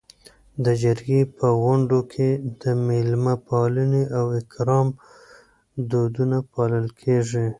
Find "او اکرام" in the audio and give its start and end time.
4.17-4.87